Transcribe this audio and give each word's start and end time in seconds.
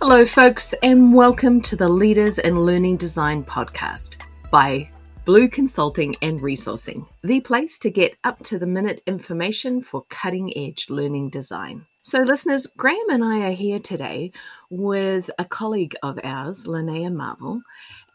Hello, 0.00 0.26
folks, 0.26 0.74
and 0.82 1.14
welcome 1.14 1.60
to 1.62 1.76
the 1.76 1.88
Leaders 1.88 2.38
in 2.38 2.60
Learning 2.60 2.96
Design 2.96 3.42
podcast 3.42 4.16
by 4.50 4.90
Blue 5.24 5.48
Consulting 5.48 6.14
and 6.22 6.40
Resourcing, 6.40 7.06
the 7.22 7.40
place 7.40 7.78
to 7.80 7.90
get 7.90 8.16
up 8.24 8.42
to 8.44 8.58
the 8.58 8.66
minute 8.66 9.02
information 9.06 9.80
for 9.80 10.04
cutting 10.10 10.56
edge 10.56 10.90
learning 10.90 11.30
design. 11.30 11.86
So, 12.02 12.20
listeners, 12.20 12.66
Graham 12.76 13.10
and 13.10 13.24
I 13.24 13.48
are 13.48 13.54
here 13.54 13.78
today 13.78 14.32
with 14.70 15.30
a 15.38 15.44
colleague 15.44 15.96
of 16.02 16.20
ours, 16.22 16.66
Linnaea 16.66 17.10
Marvell, 17.10 17.62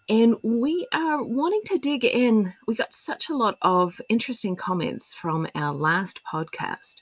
and 0.08 0.36
we 0.44 0.88
are 0.94 1.24
wanting 1.24 1.62
to 1.66 1.78
dig 1.78 2.06
in. 2.06 2.54
We 2.68 2.76
got 2.76 2.94
such 2.94 3.30
a 3.30 3.36
lot 3.36 3.58
of 3.62 4.00
interesting 4.10 4.56
comments 4.56 5.14
from 5.14 5.48
our 5.56 5.74
last 5.74 6.22
podcast 6.24 7.02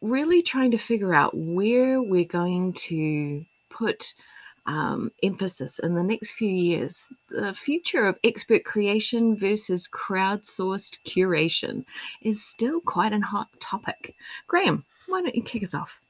really 0.00 0.42
trying 0.42 0.70
to 0.70 0.78
figure 0.78 1.14
out 1.14 1.36
where 1.36 2.00
we're 2.00 2.24
going 2.24 2.72
to 2.72 3.44
put 3.68 4.14
um, 4.66 5.10
emphasis 5.22 5.78
in 5.78 5.94
the 5.94 6.04
next 6.04 6.32
few 6.32 6.48
years. 6.48 7.08
The 7.28 7.54
future 7.54 8.06
of 8.06 8.18
expert 8.24 8.64
creation 8.64 9.36
versus 9.36 9.88
crowdsourced 9.88 11.02
curation 11.02 11.84
is 12.22 12.42
still 12.42 12.80
quite 12.80 13.12
a 13.12 13.20
hot 13.20 13.48
topic. 13.60 14.14
Graham, 14.46 14.84
why 15.06 15.22
don't 15.22 15.34
you 15.34 15.42
kick 15.42 15.62
us 15.62 15.74
off? 15.74 16.00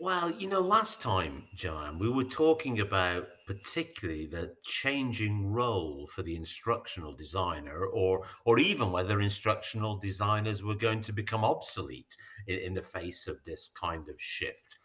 Well, 0.00 0.30
you 0.30 0.48
know, 0.48 0.60
last 0.60 1.02
time, 1.02 1.48
Joanne, 1.56 1.98
we 1.98 2.08
were 2.08 2.22
talking 2.22 2.78
about 2.78 3.26
particularly 3.48 4.26
the 4.26 4.54
changing 4.62 5.50
role 5.52 6.06
for 6.06 6.22
the 6.22 6.36
instructional 6.36 7.12
designer, 7.12 7.84
or 7.84 8.24
or 8.44 8.60
even 8.60 8.92
whether 8.92 9.20
instructional 9.20 9.96
designers 9.96 10.62
were 10.62 10.76
going 10.76 11.00
to 11.00 11.12
become 11.12 11.44
obsolete 11.44 12.16
in, 12.46 12.60
in 12.60 12.74
the 12.74 12.82
face 12.82 13.26
of 13.26 13.42
this 13.42 13.68
kind 13.68 14.08
of 14.08 14.22
shift. 14.22 14.78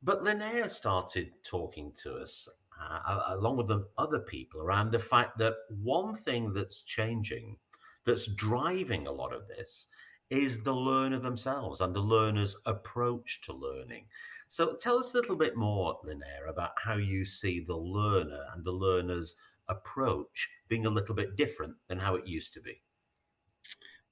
But 0.00 0.22
Linnaea 0.22 0.68
started 0.68 1.32
talking 1.44 1.92
to 2.02 2.14
us, 2.14 2.48
uh, 2.80 3.22
along 3.30 3.56
with 3.56 3.66
the 3.66 3.88
other 3.98 4.20
people, 4.20 4.60
around 4.60 4.92
the 4.92 5.00
fact 5.00 5.38
that 5.38 5.54
one 5.68 6.14
thing 6.14 6.52
that's 6.52 6.82
changing, 6.82 7.56
that's 8.04 8.28
driving 8.34 9.08
a 9.08 9.12
lot 9.12 9.32
of 9.34 9.48
this, 9.48 9.88
is 10.30 10.62
the 10.62 10.74
learner 10.74 11.18
themselves 11.18 11.80
and 11.80 11.94
the 11.94 12.00
learner's 12.00 12.56
approach 12.66 13.40
to 13.42 13.52
learning. 13.52 14.06
So 14.46 14.74
tell 14.76 14.98
us 14.98 15.12
a 15.12 15.16
little 15.16 15.36
bit 15.36 15.56
more, 15.56 15.98
Linnaea, 16.04 16.48
about 16.48 16.72
how 16.76 16.94
you 16.94 17.24
see 17.24 17.60
the 17.60 17.76
learner 17.76 18.44
and 18.54 18.64
the 18.64 18.72
learner's 18.72 19.36
approach 19.68 20.48
being 20.68 20.86
a 20.86 20.90
little 20.90 21.14
bit 21.14 21.36
different 21.36 21.74
than 21.88 21.98
how 21.98 22.14
it 22.14 22.26
used 22.26 22.54
to 22.54 22.60
be. 22.60 22.80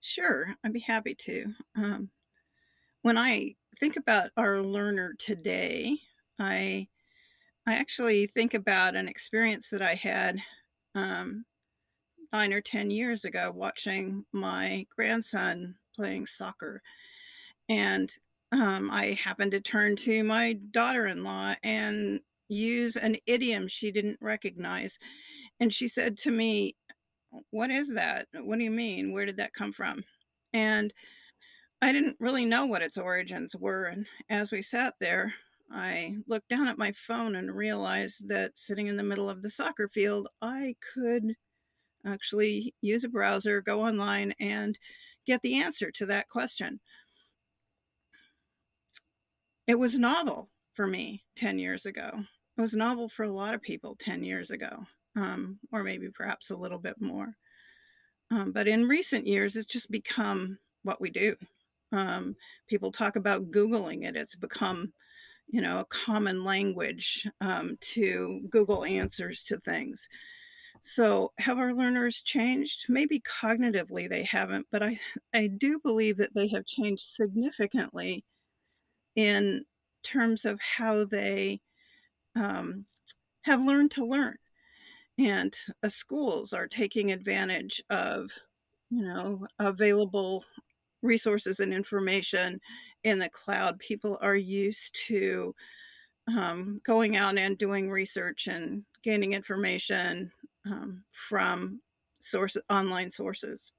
Sure, 0.00 0.54
I'd 0.64 0.72
be 0.72 0.80
happy 0.80 1.14
to. 1.14 1.54
Um, 1.76 2.10
when 3.02 3.18
I 3.18 3.54
think 3.78 3.96
about 3.96 4.30
our 4.36 4.60
learner 4.60 5.14
today, 5.18 5.96
I 6.38 6.88
I 7.66 7.74
actually 7.74 8.26
think 8.28 8.54
about 8.54 8.96
an 8.96 9.08
experience 9.08 9.68
that 9.70 9.82
I 9.82 9.94
had 9.94 10.40
um, 10.94 11.44
nine 12.32 12.52
or 12.52 12.60
ten 12.60 12.90
years 12.90 13.24
ago, 13.24 13.52
watching 13.54 14.24
my 14.32 14.86
grandson 14.94 15.74
playing 15.98 16.26
soccer, 16.26 16.80
and 17.68 18.08
um, 18.52 18.90
I 18.90 19.18
happened 19.22 19.50
to 19.52 19.60
turn 19.60 19.96
to 19.96 20.22
my 20.24 20.54
daughter-in-law 20.70 21.56
and 21.62 22.20
use 22.48 22.96
an 22.96 23.16
idiom 23.26 23.68
she 23.68 23.90
didn't 23.90 24.18
recognize, 24.20 24.98
and 25.60 25.74
she 25.74 25.88
said 25.88 26.16
to 26.18 26.30
me, 26.30 26.76
"What 27.50 27.70
is 27.70 27.92
that? 27.94 28.28
What 28.32 28.58
do 28.58 28.64
you 28.64 28.70
mean? 28.70 29.12
Where 29.12 29.26
did 29.26 29.38
that 29.38 29.52
come 29.54 29.72
from?" 29.72 30.04
And 30.52 30.94
I 31.82 31.92
didn't 31.92 32.16
really 32.20 32.44
know 32.44 32.66
what 32.66 32.82
its 32.82 32.98
origins 32.98 33.56
were. 33.56 33.84
And 33.86 34.06
as 34.30 34.52
we 34.52 34.62
sat 34.62 34.94
there, 35.00 35.34
I 35.70 36.16
looked 36.26 36.48
down 36.48 36.68
at 36.68 36.78
my 36.78 36.92
phone 36.92 37.36
and 37.36 37.54
realized 37.54 38.28
that 38.28 38.58
sitting 38.58 38.86
in 38.88 38.96
the 38.96 39.02
middle 39.02 39.28
of 39.28 39.42
the 39.42 39.50
soccer 39.50 39.88
field, 39.88 40.28
I 40.42 40.76
could 40.94 41.34
actually 42.06 42.74
use 42.80 43.04
a 43.04 43.08
browser, 43.08 43.60
go 43.60 43.80
online, 43.80 44.34
and 44.40 44.78
get 45.26 45.42
the 45.42 45.56
answer 45.56 45.90
to 45.92 46.06
that 46.06 46.28
question. 46.28 46.80
It 49.66 49.78
was 49.78 49.98
novel 49.98 50.48
for 50.74 50.86
me 50.86 51.24
10 51.36 51.58
years 51.58 51.84
ago. 51.86 52.10
It 52.56 52.60
was 52.60 52.74
novel 52.74 53.08
for 53.08 53.24
a 53.24 53.30
lot 53.30 53.54
of 53.54 53.62
people 53.62 53.96
10 53.98 54.24
years 54.24 54.50
ago, 54.50 54.86
um, 55.16 55.58
or 55.72 55.84
maybe 55.84 56.08
perhaps 56.10 56.50
a 56.50 56.56
little 56.56 56.78
bit 56.78 57.00
more. 57.00 57.36
Um, 58.30 58.52
but 58.52 58.68
in 58.68 58.88
recent 58.88 59.26
years, 59.26 59.56
it's 59.56 59.66
just 59.66 59.90
become 59.90 60.58
what 60.82 61.00
we 61.00 61.10
do. 61.10 61.36
Um, 61.92 62.36
people 62.66 62.90
talk 62.90 63.16
about 63.16 63.50
Googling 63.50 64.04
it. 64.06 64.16
It's 64.16 64.36
become, 64.36 64.92
you 65.48 65.60
know, 65.60 65.80
a 65.80 65.86
common 65.86 66.44
language 66.44 67.26
um, 67.40 67.78
to 67.80 68.40
Google 68.50 68.84
answers 68.84 69.42
to 69.44 69.58
things. 69.58 70.08
So, 70.80 71.32
have 71.38 71.58
our 71.58 71.74
learners 71.74 72.22
changed? 72.22 72.86
Maybe 72.88 73.20
cognitively 73.20 74.08
they 74.08 74.22
haven't, 74.22 74.66
but 74.70 74.82
I, 74.82 74.98
I 75.34 75.48
do 75.48 75.80
believe 75.80 76.16
that 76.18 76.34
they 76.34 76.48
have 76.48 76.66
changed 76.66 77.02
significantly 77.02 78.24
in 79.16 79.64
terms 80.02 80.44
of 80.44 80.60
how 80.60 81.04
they 81.04 81.60
um, 82.36 82.86
have 83.42 83.60
learned 83.62 83.90
to 83.92 84.06
learn. 84.06 84.36
And 85.18 85.56
uh, 85.82 85.88
schools 85.88 86.52
are 86.52 86.68
taking 86.68 87.10
advantage 87.10 87.82
of, 87.90 88.30
you 88.90 89.04
know, 89.04 89.46
available 89.58 90.44
resources 91.02 91.60
and 91.60 91.72
information 91.74 92.60
in 93.04 93.18
the 93.18 93.28
cloud. 93.28 93.78
People 93.80 94.18
are 94.20 94.36
used 94.36 94.96
to 95.08 95.54
um, 96.28 96.80
going 96.84 97.16
out 97.16 97.38
and 97.38 97.58
doing 97.58 97.90
research 97.90 98.46
and 98.46 98.84
gaining 99.02 99.32
information 99.32 100.30
um, 100.66 101.04
from 101.12 101.80
source 102.18 102.56
online 102.68 103.10
sources. 103.10 103.72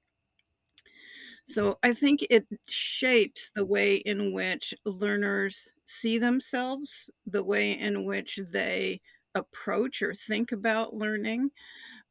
So 1.44 1.78
I 1.82 1.94
think 1.94 2.24
it 2.30 2.46
shapes 2.68 3.50
the 3.50 3.64
way 3.64 3.96
in 3.96 4.32
which 4.32 4.74
learners 4.84 5.72
see 5.84 6.18
themselves, 6.18 7.10
the 7.26 7.42
way 7.42 7.72
in 7.78 8.04
which 8.04 8.38
they 8.50 9.00
approach 9.34 10.02
or 10.02 10.14
think 10.14 10.52
about 10.52 10.94
learning. 10.94 11.50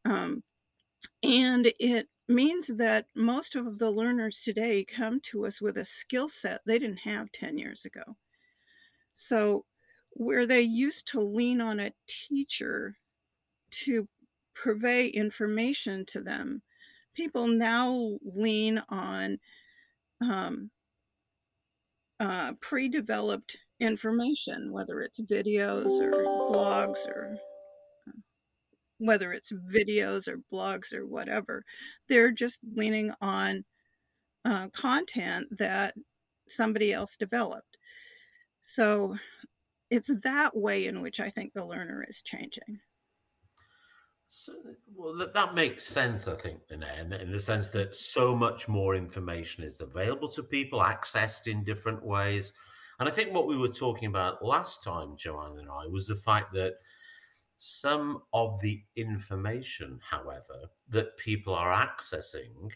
Um, 0.06 0.44
and 1.24 1.72
it 1.80 2.08
means 2.28 2.68
that 2.68 3.06
most 3.16 3.56
of 3.56 3.80
the 3.80 3.92
learners 3.92 4.42
today 4.42 4.86
come 4.86 5.20
to 5.22 5.46
us 5.46 5.62
with 5.62 5.78
a 5.78 5.86
skill 5.86 6.30
set 6.30 6.62
they 6.66 6.78
didn't 6.80 7.00
have 7.00 7.32
10 7.32 7.58
years 7.58 7.86
ago. 7.86 8.16
So, 9.14 9.66
where 10.12 10.46
they 10.46 10.62
used 10.62 11.08
to 11.10 11.22
lean 11.22 11.62
on 11.62 11.80
a 11.80 11.94
teacher 12.08 12.98
to 13.72 14.08
purvey 14.64 15.08
information 15.08 16.06
to 16.08 16.22
them, 16.22 16.62
people 17.14 17.48
now 17.48 18.18
lean 18.24 18.82
on 18.90 19.40
um, 20.22 20.72
uh, 22.20 22.54
pre 22.60 22.90
developed 22.90 23.58
information, 23.80 24.74
whether 24.74 25.00
it's 25.02 25.22
videos 25.22 26.02
or 26.02 26.12
blogs 26.52 27.08
or 27.08 27.38
whether 28.98 29.32
it's 29.32 29.54
videos 29.74 30.28
or 30.28 30.42
blogs 30.52 30.94
or 30.94 31.06
whatever. 31.06 31.64
They're 32.10 32.32
just 32.32 32.60
leaning 32.76 33.14
on 33.22 33.64
uh, 34.44 34.68
content 34.70 35.48
that 35.58 35.96
somebody 36.48 36.92
else 36.92 37.16
developed. 37.16 37.78
So 38.62 39.16
it's 39.90 40.12
that 40.24 40.56
way 40.56 40.86
in 40.86 41.02
which 41.02 41.20
I 41.20 41.30
think 41.30 41.54
the 41.54 41.66
learner 41.66 42.06
is 42.08 42.22
changing. 42.22 42.80
So, 44.32 44.54
well, 44.96 45.28
that 45.34 45.56
makes 45.56 45.84
sense, 45.84 46.28
I 46.28 46.36
think, 46.36 46.60
in, 46.70 46.84
in 46.84 47.32
the 47.32 47.40
sense 47.40 47.70
that 47.70 47.96
so 47.96 48.36
much 48.36 48.68
more 48.68 48.94
information 48.94 49.64
is 49.64 49.82
available 49.82 50.28
to 50.30 50.44
people, 50.44 50.82
accessed 50.82 51.48
in 51.48 51.64
different 51.64 52.04
ways. 52.06 52.54
And 53.00 53.10
I 53.10 53.12
think 53.12 53.34
what 53.34 53.48
we 53.48 53.58
were 53.58 53.68
talking 53.68 54.08
about 54.08 54.46
last 54.46 54.84
time, 54.84 55.18
Joanne 55.18 55.58
and 55.58 55.68
I, 55.68 55.88
was 55.88 56.06
the 56.06 56.16
fact 56.16 56.54
that 56.54 56.76
some 57.58 58.22
of 58.32 58.62
the 58.62 58.84
information, 58.96 60.00
however, 60.08 60.70
that 60.90 61.18
people 61.18 61.56
are 61.56 61.76
accessing, 61.76 62.70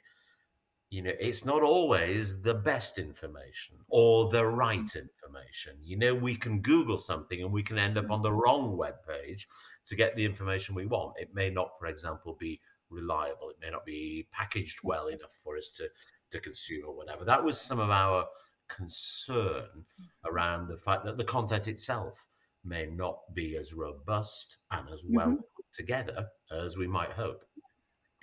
you 0.93 1.01
know, 1.01 1.11
it's 1.19 1.43
not 1.43 1.63
always 1.63 2.39
the 2.39 2.53
best 2.53 2.99
information 2.99 3.77
or 3.87 4.29
the 4.29 4.43
mm. 4.43 4.55
right 4.55 4.95
information. 4.95 5.73
You 5.81 5.97
know, 5.97 6.13
we 6.13 6.35
can 6.35 6.61
Google 6.61 6.97
something 6.97 7.41
and 7.41 7.51
we 7.51 7.63
can 7.63 7.79
end 7.79 7.97
up 7.97 8.11
on 8.11 8.21
the 8.21 8.31
wrong 8.31 8.77
web 8.77 8.93
page 9.09 9.47
to 9.85 9.95
get 9.95 10.15
the 10.15 10.23
information 10.23 10.75
we 10.75 10.85
want. 10.85 11.15
It 11.17 11.33
may 11.33 11.49
not, 11.49 11.79
for 11.79 11.87
example, 11.87 12.37
be 12.39 12.61
reliable. 12.91 13.49
It 13.49 13.55
may 13.59 13.71
not 13.71 13.87
be 13.87 14.27
packaged 14.31 14.81
mm. 14.81 14.89
well 14.89 15.07
enough 15.07 15.33
for 15.43 15.57
us 15.57 15.71
to, 15.77 15.89
to 16.29 16.39
consume 16.39 16.83
or 16.85 16.95
whatever. 16.95 17.25
That 17.25 17.43
was 17.43 17.59
some 17.59 17.79
of 17.79 17.89
our 17.89 18.27
concern 18.67 19.65
mm. 19.99 20.31
around 20.31 20.67
the 20.67 20.77
fact 20.77 21.05
that 21.05 21.17
the 21.17 21.23
content 21.23 21.67
itself 21.67 22.27
may 22.63 22.85
not 22.85 23.17
be 23.33 23.57
as 23.57 23.73
robust 23.73 24.57
and 24.69 24.87
as 24.89 25.03
well 25.09 25.29
mm-hmm. 25.29 25.55
put 25.55 25.65
together 25.73 26.27
as 26.51 26.77
we 26.77 26.85
might 26.85 27.09
hope. 27.09 27.43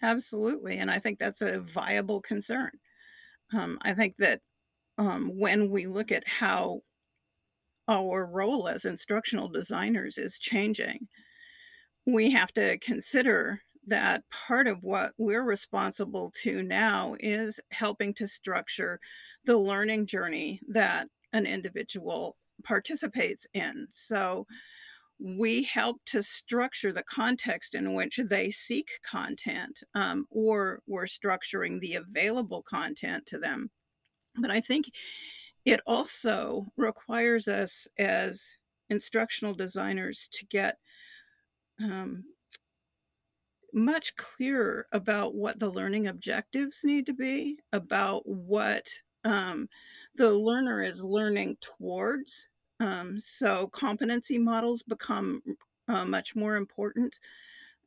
Absolutely. 0.02 0.78
And 0.78 0.90
I 0.90 0.98
think 0.98 1.18
that's 1.18 1.42
a 1.42 1.60
viable 1.60 2.20
concern. 2.20 2.70
Um, 3.52 3.78
I 3.82 3.94
think 3.94 4.16
that 4.18 4.42
um, 4.98 5.30
when 5.38 5.70
we 5.70 5.86
look 5.86 6.12
at 6.12 6.28
how 6.28 6.82
our 7.88 8.24
role 8.26 8.68
as 8.68 8.84
instructional 8.84 9.48
designers 9.48 10.16
is 10.18 10.38
changing. 10.38 11.08
We 12.06 12.30
have 12.30 12.52
to 12.54 12.78
consider 12.78 13.62
that 13.86 14.24
part 14.30 14.66
of 14.68 14.82
what 14.82 15.12
we're 15.18 15.42
responsible 15.44 16.32
to 16.42 16.62
now 16.62 17.16
is 17.20 17.60
helping 17.70 18.14
to 18.14 18.28
structure 18.28 19.00
the 19.44 19.56
learning 19.58 20.06
journey 20.06 20.60
that 20.68 21.08
an 21.32 21.46
individual 21.46 22.36
participates 22.62 23.46
in. 23.54 23.86
So 23.92 24.46
we 25.22 25.62
help 25.64 26.00
to 26.06 26.22
structure 26.22 26.92
the 26.92 27.02
context 27.02 27.74
in 27.74 27.94
which 27.94 28.20
they 28.24 28.50
seek 28.50 28.88
content, 29.02 29.82
um, 29.94 30.26
or 30.30 30.80
we're 30.86 31.04
structuring 31.04 31.80
the 31.80 31.96
available 31.96 32.62
content 32.62 33.26
to 33.26 33.38
them. 33.38 33.70
But 34.36 34.50
I 34.50 34.60
think 34.60 34.90
it 35.64 35.80
also 35.86 36.66
requires 36.76 37.48
us 37.48 37.86
as 37.98 38.56
instructional 38.88 39.54
designers 39.54 40.28
to 40.32 40.46
get 40.46 40.78
um, 41.80 42.24
much 43.72 44.14
clearer 44.16 44.86
about 44.92 45.34
what 45.34 45.58
the 45.58 45.68
learning 45.68 46.06
objectives 46.06 46.80
need 46.82 47.06
to 47.06 47.14
be, 47.14 47.58
about 47.72 48.26
what 48.26 48.88
um, 49.24 49.68
the 50.16 50.32
learner 50.32 50.82
is 50.82 51.04
learning 51.04 51.56
towards. 51.60 52.48
Um, 52.80 53.20
so, 53.20 53.68
competency 53.68 54.38
models 54.38 54.82
become 54.82 55.42
uh, 55.86 56.04
much 56.04 56.34
more 56.34 56.56
important. 56.56 57.20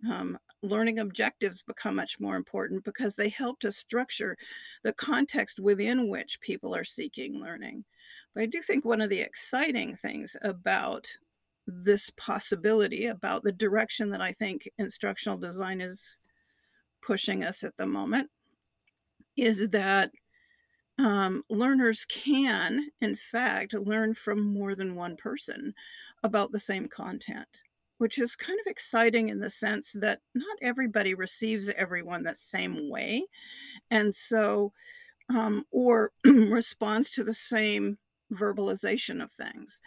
Um, 0.09 0.37
learning 0.61 0.99
objectives 0.99 1.61
become 1.61 1.95
much 1.95 2.19
more 2.19 2.35
important 2.35 2.83
because 2.83 3.15
they 3.15 3.29
help 3.29 3.59
to 3.61 3.71
structure 3.71 4.37
the 4.83 4.93
context 4.93 5.59
within 5.59 6.09
which 6.09 6.39
people 6.41 6.75
are 6.75 6.83
seeking 6.83 7.41
learning. 7.41 7.83
But 8.33 8.43
I 8.43 8.45
do 8.45 8.61
think 8.61 8.85
one 8.85 9.01
of 9.01 9.09
the 9.09 9.19
exciting 9.19 9.95
things 9.95 10.35
about 10.41 11.07
this 11.65 12.09
possibility 12.11 13.07
about 13.07 13.43
the 13.43 13.51
direction 13.51 14.09
that 14.09 14.21
I 14.21 14.33
think 14.33 14.69
instructional 14.77 15.37
design 15.37 15.81
is 15.81 16.19
pushing 17.01 17.43
us 17.43 17.63
at 17.63 17.75
the 17.77 17.85
moment 17.85 18.29
is 19.37 19.69
that 19.69 20.11
um, 20.99 21.43
learners 21.49 22.05
can, 22.05 22.89
in 23.01 23.15
fact, 23.15 23.73
learn 23.73 24.13
from 24.13 24.41
more 24.41 24.75
than 24.75 24.95
one 24.95 25.15
person 25.15 25.73
about 26.23 26.51
the 26.51 26.59
same 26.59 26.87
content, 26.87 27.63
which 27.97 28.19
is 28.19 28.35
kind 28.35 28.59
of 28.59 28.69
exciting 28.69 29.29
in 29.29 29.39
the 29.39 29.49
sense 29.49 29.91
that 29.93 30.19
not 30.35 30.57
everybody 30.61 31.13
receives 31.13 31.69
everyone 31.69 32.23
the 32.23 32.35
same 32.35 32.89
way. 32.89 33.25
And 33.89 34.13
so, 34.13 34.71
um, 35.29 35.65
or 35.71 36.11
responds 36.25 37.09
to 37.11 37.23
the 37.23 37.33
same 37.33 37.97
verbalization 38.31 39.23
of 39.23 39.31
things. 39.31 39.81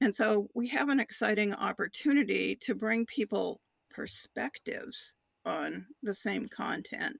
And 0.00 0.14
so 0.14 0.48
we 0.54 0.68
have 0.68 0.88
an 0.88 1.00
exciting 1.00 1.54
opportunity 1.54 2.56
to 2.56 2.74
bring 2.74 3.06
people 3.06 3.60
perspectives 3.90 5.14
on 5.44 5.86
the 6.02 6.14
same 6.14 6.46
content 6.48 7.16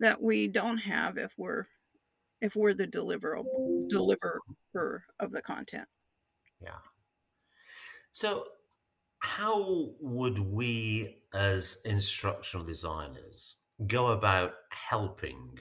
that 0.00 0.20
we 0.20 0.48
don't 0.48 0.78
have 0.78 1.18
if 1.18 1.32
we're 1.36 1.66
if 2.40 2.56
we're 2.56 2.74
the 2.74 2.86
deliverable 2.86 3.88
deliverer 3.88 5.04
of 5.20 5.32
the 5.32 5.42
content. 5.42 5.88
Yeah. 6.60 6.78
So 8.12 8.44
how 9.20 9.90
would 10.00 10.38
we 10.38 11.22
as 11.34 11.78
instructional 11.84 12.66
designers 12.66 13.56
go 13.86 14.08
about 14.08 14.54
helping 14.70 15.58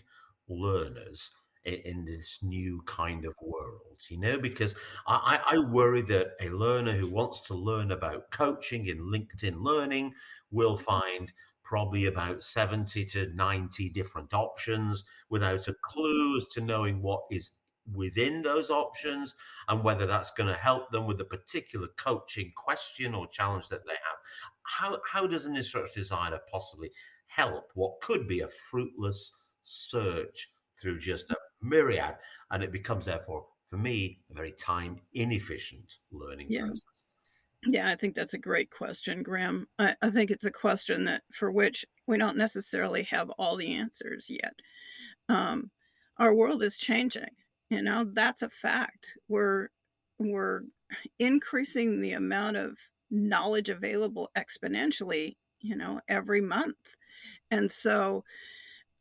learners 0.48 1.32
in 1.66 2.06
this 2.06 2.40
new 2.44 2.82
kind 2.86 3.26
of 3.26 3.36
world, 3.42 4.00
you 4.10 4.20
know, 4.20 4.38
because 4.38 4.76
I, 5.08 5.40
I, 5.44 5.58
worry 5.58 6.04
that 6.04 6.34
a 6.40 6.50
learner 6.50 6.92
who 6.92 7.10
wants 7.10 7.42
to 7.42 7.56
learn 7.56 7.92
about 7.92 8.30
coaching 8.30 8.86
in 8.86 9.00
LinkedIn 9.00 9.64
Learning 9.64 10.14
will 10.52 10.76
mm-hmm. 10.76 10.84
find 10.84 11.34
probably 11.66 12.06
about 12.06 12.44
70 12.44 13.04
to 13.04 13.34
90 13.34 13.90
different 13.90 14.34
options 14.34 15.04
without 15.30 15.68
a 15.68 15.76
clue 15.84 16.38
as 16.38 16.46
to 16.48 16.62
knowing 16.62 17.02
what 17.02 17.24
is 17.32 17.52
within 17.94 18.42
those 18.42 18.70
options 18.70 19.36
and 19.68 19.84
whether 19.84 20.08
that's 20.08 20.32
going 20.32 20.48
to 20.48 20.60
help 20.60 20.90
them 20.92 21.06
with 21.06 21.18
the 21.18 21.26
particular 21.26 21.88
coaching 21.98 22.52
question 22.56 23.14
or 23.14 23.28
challenge 23.28 23.68
that 23.70 23.86
they 23.86 23.92
have. 23.92 24.18
How, 24.64 25.00
how 25.12 25.28
does 25.28 25.46
an 25.46 25.56
instructor 25.56 25.92
designer 25.94 26.40
possibly 26.52 26.92
help 27.28 27.66
what 27.74 28.00
could 28.02 28.28
be 28.28 28.40
a 28.40 28.48
fruitless 28.48 29.36
search 29.62 30.50
through 30.80 31.00
just 31.00 31.32
a 31.32 31.38
myriad, 31.62 32.16
and 32.52 32.64
it 32.64 32.72
becomes 32.72 33.06
therefore 33.06 33.46
for 33.70 33.78
me 33.78 34.22
a 34.32 34.34
very 34.34 34.52
time 34.52 35.00
inefficient 35.14 35.98
learning 36.12 36.48
yeah. 36.50 36.62
process. 36.62 36.95
Yeah, 37.66 37.90
I 37.90 37.96
think 37.96 38.16
that's 38.16 38.34
a 38.34 38.40
great 38.40 38.70
question, 38.70 39.24
Graham. 39.24 39.68
I, 39.80 39.96
I, 40.02 40.10
think 40.12 40.30
it's 40.30 40.46
a 40.46 40.52
question 40.52 41.06
that 41.06 41.24
for 41.34 41.52
which 41.52 41.86
we 42.08 42.18
don't 42.18 42.38
necessarily 42.38 43.04
have 43.04 43.30
all 43.32 43.56
the 43.56 43.74
answers 43.74 44.28
yet. 44.30 44.54
Um, 45.30 45.72
our 46.20 46.34
world 46.34 46.62
is 46.62 46.78
changing. 46.78 47.30
You 47.70 47.82
know, 47.82 48.06
that's 48.14 48.44
a 48.44 48.50
fact. 48.50 49.18
We're 49.28 49.70
we're 50.20 50.62
increasing 51.20 52.02
the 52.02 52.14
amount 52.14 52.58
of 52.58 52.78
knowledge 53.10 53.70
available 53.70 54.30
exponentially, 54.38 55.36
you 55.62 55.76
know, 55.76 56.00
every 56.08 56.42
month. 56.42 56.96
And 57.52 57.72
so 57.72 58.24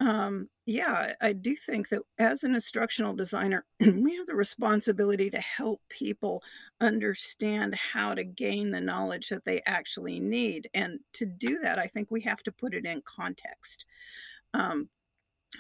um, 0.01 0.49
yeah, 0.67 1.13
I 1.21 1.35
do 1.35 1.55
think 1.55 1.91
that 1.91 2.03
as 2.19 2.43
an 2.43 2.55
instructional 2.55 3.15
designer, 3.15 3.67
we 3.81 4.17
have 4.17 4.27
the 4.27 4.35
responsibility 4.35 5.29
to 5.31 5.41
help 5.41 5.83
people 5.91 6.43
understand 6.81 7.75
how 7.75 8.15
to 8.15 8.25
gain 8.25 8.71
the 8.71 8.81
knowledge 8.81 9.29
that 9.29 9.45
they 9.45 9.61
actually 9.67 10.21
need. 10.21 10.71
And 10.73 11.01
to 11.15 11.27
do 11.27 11.59
that, 11.61 11.79
I 11.79 11.87
think 11.87 12.11
we 12.11 12.23
have 12.23 12.43
to 12.45 12.53
put 12.53 12.73
it 12.73 12.87
in 12.87 13.03
context. 13.03 13.85
Um, 14.55 14.89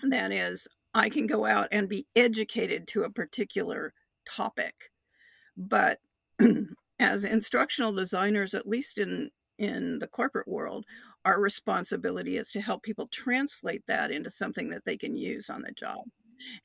that 0.02 0.32
is, 0.32 0.66
I 0.94 1.10
can 1.10 1.26
go 1.26 1.44
out 1.44 1.68
and 1.70 1.88
be 1.88 2.06
educated 2.16 2.88
to 2.88 3.02
a 3.02 3.10
particular 3.10 3.92
topic, 4.26 4.90
but 5.56 5.98
as 6.98 7.24
instructional 7.24 7.92
designers, 7.92 8.54
at 8.54 8.66
least 8.66 8.98
in 8.98 9.30
in 9.58 10.00
the 10.00 10.08
corporate 10.08 10.48
world, 10.48 10.84
our 11.24 11.40
responsibility 11.40 12.36
is 12.36 12.50
to 12.52 12.60
help 12.60 12.82
people 12.82 13.08
translate 13.08 13.82
that 13.88 14.10
into 14.10 14.30
something 14.30 14.68
that 14.70 14.84
they 14.84 14.96
can 14.96 15.16
use 15.16 15.48
on 15.48 15.62
the 15.62 15.72
job. 15.72 16.04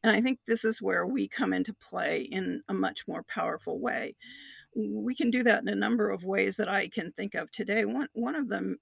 And 0.03 0.15
I 0.15 0.21
think 0.21 0.39
this 0.47 0.65
is 0.65 0.81
where 0.81 1.05
we 1.05 1.27
come 1.27 1.53
into 1.53 1.73
play 1.73 2.21
in 2.23 2.61
a 2.67 2.73
much 2.73 3.07
more 3.07 3.23
powerful 3.23 3.79
way. 3.79 4.15
We 4.75 5.15
can 5.15 5.31
do 5.31 5.43
that 5.43 5.61
in 5.61 5.69
a 5.69 5.75
number 5.75 6.09
of 6.09 6.23
ways 6.23 6.57
that 6.57 6.69
I 6.69 6.89
can 6.89 7.11
think 7.13 7.35
of 7.35 7.51
today. 7.51 7.85
One, 7.85 8.07
one 8.13 8.35
of 8.35 8.49
them 8.49 8.77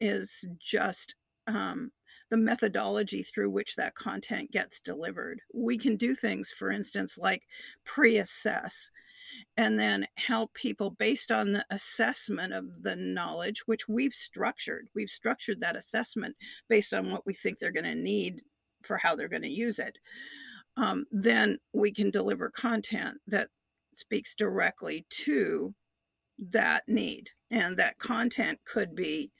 is 0.00 0.46
just 0.58 1.16
um, 1.46 1.90
the 2.30 2.36
methodology 2.36 3.22
through 3.22 3.50
which 3.50 3.76
that 3.76 3.94
content 3.94 4.50
gets 4.50 4.80
delivered. 4.80 5.40
We 5.54 5.78
can 5.78 5.96
do 5.96 6.14
things, 6.14 6.52
for 6.56 6.70
instance, 6.70 7.18
like 7.18 7.42
pre 7.84 8.18
assess 8.18 8.90
and 9.56 9.78
then 9.78 10.06
help 10.16 10.52
people 10.54 10.90
based 10.90 11.30
on 11.30 11.52
the 11.52 11.64
assessment 11.70 12.52
of 12.52 12.82
the 12.82 12.96
knowledge, 12.96 13.62
which 13.66 13.88
we've 13.88 14.14
structured. 14.14 14.88
We've 14.94 15.10
structured 15.10 15.60
that 15.60 15.76
assessment 15.76 16.36
based 16.68 16.94
on 16.94 17.10
what 17.10 17.26
we 17.26 17.34
think 17.34 17.58
they're 17.58 17.70
going 17.70 17.84
to 17.84 17.94
need 17.94 18.42
for 18.82 18.96
how 18.96 19.14
they're 19.14 19.28
going 19.28 19.42
to 19.42 19.48
use 19.48 19.78
it. 19.78 19.98
Um, 20.76 21.04
then 21.10 21.58
we 21.72 21.92
can 21.92 22.10
deliver 22.10 22.50
content 22.50 23.18
that 23.26 23.48
speaks 23.94 24.34
directly 24.34 25.04
to 25.10 25.74
that 26.38 26.84
need. 26.88 27.30
And 27.50 27.76
that 27.76 27.98
content 27.98 28.58
could 28.64 28.94
be 28.94 29.30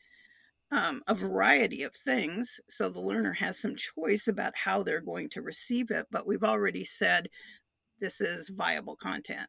um, 0.70 1.02
a 1.06 1.14
variety 1.14 1.82
of 1.82 1.94
things. 1.94 2.60
So 2.68 2.88
the 2.88 3.00
learner 3.00 3.32
has 3.32 3.58
some 3.58 3.76
choice 3.76 4.28
about 4.28 4.52
how 4.56 4.82
they're 4.82 5.00
going 5.00 5.30
to 5.30 5.42
receive 5.42 5.90
it. 5.90 6.06
But 6.10 6.26
we've 6.26 6.44
already 6.44 6.84
said 6.84 7.28
this 7.98 8.20
is 8.20 8.50
viable 8.50 8.96
content 8.96 9.48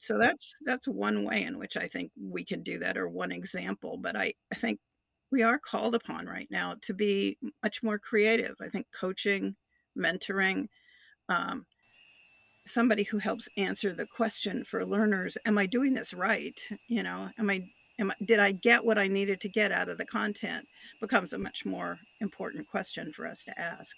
so 0.00 0.18
that's 0.18 0.54
that's 0.64 0.88
one 0.88 1.24
way 1.24 1.42
in 1.42 1.58
which 1.58 1.76
I 1.76 1.88
think 1.88 2.12
we 2.20 2.44
can 2.44 2.62
do 2.62 2.78
that, 2.78 2.96
or 2.96 3.08
one 3.08 3.32
example. 3.32 3.98
But 3.98 4.16
I, 4.16 4.34
I 4.52 4.56
think 4.56 4.78
we 5.30 5.42
are 5.42 5.58
called 5.58 5.94
upon 5.94 6.26
right 6.26 6.48
now 6.50 6.76
to 6.82 6.94
be 6.94 7.38
much 7.62 7.82
more 7.82 7.98
creative. 7.98 8.54
I 8.60 8.68
think 8.68 8.86
coaching, 8.98 9.56
mentoring, 9.96 10.68
um, 11.28 11.66
somebody 12.66 13.02
who 13.02 13.18
helps 13.18 13.48
answer 13.56 13.92
the 13.92 14.06
question 14.06 14.64
for 14.64 14.86
learners: 14.86 15.36
Am 15.44 15.58
I 15.58 15.66
doing 15.66 15.94
this 15.94 16.14
right? 16.14 16.58
You 16.88 17.02
know, 17.02 17.30
am 17.38 17.50
I 17.50 17.68
Am, 18.00 18.12
did 18.24 18.38
I 18.38 18.52
get 18.52 18.84
what 18.84 18.96
I 18.98 19.08
needed 19.08 19.40
to 19.40 19.48
get 19.48 19.72
out 19.72 19.88
of 19.88 19.98
the 19.98 20.06
content? 20.06 20.66
Becomes 21.00 21.32
a 21.32 21.38
much 21.38 21.66
more 21.66 21.98
important 22.20 22.68
question 22.68 23.12
for 23.12 23.26
us 23.26 23.42
to 23.44 23.60
ask. 23.60 23.96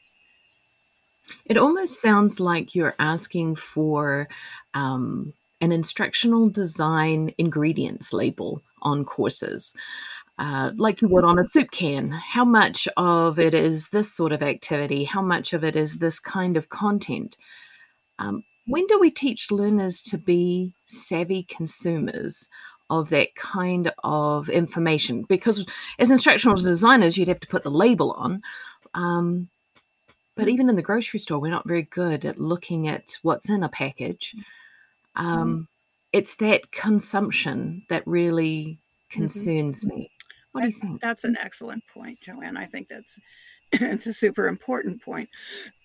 It 1.45 1.59
almost 1.59 2.01
sounds 2.01 2.41
like 2.41 2.75
you're 2.75 2.95
asking 2.99 3.57
for 3.57 4.29
um, 4.73 5.35
an 5.61 5.73
instructional 5.73 6.49
design 6.49 7.33
ingredients 7.39 8.13
label 8.13 8.63
on 8.83 9.05
courses. 9.05 9.77
Uh, 10.39 10.73
like 10.77 11.03
you 11.03 11.09
would 11.09 11.25
on 11.25 11.39
a 11.39 11.45
soup 11.45 11.71
can. 11.71 12.11
How 12.11 12.47
much 12.47 12.89
of 12.97 13.39
it 13.39 13.53
is 13.53 13.91
this 13.91 14.11
sort 14.11 14.33
of 14.33 14.43
activity? 14.43 15.05
How 15.05 15.21
much 15.21 15.53
of 15.53 15.63
it 15.63 15.77
is 15.77 15.99
this 15.99 16.19
kind 16.19 16.57
of 16.57 16.71
content? 16.71 17.37
Um, 18.19 18.43
when 18.67 18.87
do 18.87 18.99
we 18.99 19.11
teach 19.11 19.51
learners 19.51 20.01
to 20.03 20.17
be 20.17 20.73
savvy 20.87 21.43
consumers 21.43 22.49
of 22.89 23.11
that 23.11 23.35
kind 23.35 23.93
of 24.03 24.49
information? 24.49 25.25
Because 25.29 25.67
as 25.99 26.11
instructional 26.11 26.57
designers, 26.57 27.19
you'd 27.19 27.29
have 27.29 27.41
to 27.41 27.49
put 27.49 27.63
the 27.63 27.71
label 27.71 28.13
on. 28.13 28.41
Um, 28.95 29.49
but 30.37 30.49
even 30.49 30.71
in 30.71 30.77
the 30.77 30.83
grocery 30.83 31.21
store, 31.21 31.39
we're 31.39 31.51
not 31.51 31.69
very 31.69 31.83
good 31.83 32.25
at 32.25 32.41
looking 32.41 32.89
at 32.89 33.19
what's 33.21 33.51
in 33.51 33.63
a 33.63 33.69
package. 33.69 34.35
Mm-hmm. 35.17 35.27
Um, 35.27 35.69
it's 36.13 36.37
that 36.37 36.73
consumption 36.73 37.85
that 37.89 38.07
really 38.07 38.81
mm-hmm. 39.13 39.21
concerns 39.21 39.85
mm-hmm. 39.85 39.97
me. 39.97 40.11
What 40.53 40.63
do 40.63 40.67
you 40.69 40.73
think? 40.73 41.01
That's 41.01 41.25
an 41.25 41.37
excellent 41.41 41.85
point, 41.93 42.21
Joanne. 42.23 42.57
I 42.57 42.67
think 42.67 42.89
that's 42.89 43.19
it's 43.73 44.07
a 44.07 44.13
super 44.13 44.49
important 44.49 45.03
point. 45.03 45.29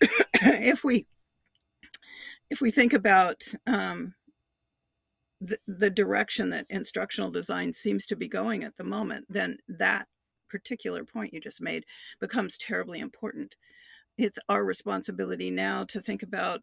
if 0.34 0.82
we 0.82 1.06
if 2.50 2.60
we 2.60 2.70
think 2.70 2.92
about 2.92 3.42
um, 3.66 4.14
the, 5.40 5.58
the 5.66 5.90
direction 5.90 6.50
that 6.50 6.66
instructional 6.68 7.30
design 7.30 7.72
seems 7.72 8.06
to 8.06 8.16
be 8.16 8.28
going 8.28 8.64
at 8.64 8.76
the 8.76 8.84
moment, 8.84 9.26
then 9.28 9.58
that 9.68 10.06
particular 10.48 11.04
point 11.04 11.32
you 11.32 11.40
just 11.40 11.60
made 11.60 11.84
becomes 12.20 12.56
terribly 12.56 13.00
important. 13.00 13.54
It's 14.16 14.38
our 14.48 14.64
responsibility 14.64 15.50
now 15.50 15.84
to 15.84 16.00
think 16.00 16.22
about 16.22 16.62